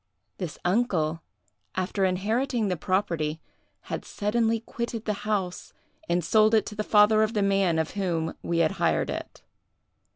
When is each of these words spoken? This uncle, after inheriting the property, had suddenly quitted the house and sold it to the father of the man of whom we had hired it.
This 0.39 0.57
uncle, 0.65 1.21
after 1.75 2.05
inheriting 2.05 2.69
the 2.69 2.75
property, 2.75 3.39
had 3.81 4.03
suddenly 4.03 4.59
quitted 4.59 5.05
the 5.05 5.13
house 5.29 5.73
and 6.09 6.25
sold 6.25 6.55
it 6.55 6.65
to 6.65 6.75
the 6.75 6.83
father 6.83 7.21
of 7.21 7.35
the 7.35 7.43
man 7.43 7.77
of 7.77 7.91
whom 7.91 8.33
we 8.41 8.57
had 8.65 8.71
hired 8.81 9.11
it. 9.11 9.43